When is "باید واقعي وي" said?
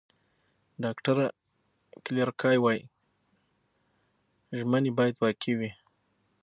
4.97-5.71